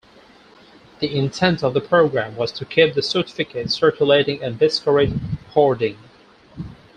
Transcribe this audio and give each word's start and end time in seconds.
The 0.99 1.15
intent 1.15 1.63
of 1.63 1.75
the 1.75 1.79
program 1.79 2.35
was 2.35 2.51
to 2.53 2.65
keep 2.65 2.95
the 2.95 3.03
certificates 3.03 3.75
circulating 3.75 4.41
and 4.41 4.57
discourage 4.57 5.13
hoarding. 5.51 5.99